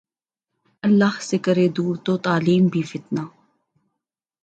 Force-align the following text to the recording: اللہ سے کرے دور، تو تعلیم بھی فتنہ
اللہ 0.83 1.15
سے 1.21 1.37
کرے 1.45 1.67
دور، 1.77 1.95
تو 2.05 2.13
تعلیم 2.27 2.63
بھی 2.67 2.81
فتنہ 2.91 3.23